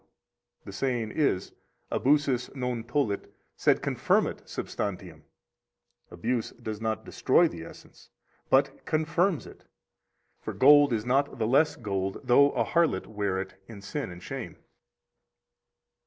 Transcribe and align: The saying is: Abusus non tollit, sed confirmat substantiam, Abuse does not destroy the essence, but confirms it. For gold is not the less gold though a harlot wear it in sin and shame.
The 0.65 0.71
saying 0.73 1.11
is: 1.11 1.53
Abusus 1.91 2.49
non 2.55 2.83
tollit, 2.85 3.29
sed 3.55 3.83
confirmat 3.83 4.39
substantiam, 4.47 5.21
Abuse 6.09 6.49
does 6.53 6.81
not 6.81 7.05
destroy 7.05 7.47
the 7.47 7.63
essence, 7.63 8.09
but 8.49 8.83
confirms 8.87 9.45
it. 9.45 9.65
For 10.39 10.53
gold 10.53 10.91
is 10.91 11.05
not 11.05 11.37
the 11.37 11.45
less 11.45 11.75
gold 11.75 12.19
though 12.23 12.51
a 12.53 12.65
harlot 12.65 13.05
wear 13.05 13.39
it 13.39 13.61
in 13.67 13.79
sin 13.83 14.09
and 14.09 14.23
shame. 14.23 14.55